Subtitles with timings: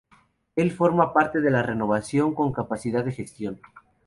[0.55, 3.61] Él forma parte de la renovación, con capacidad de gestión.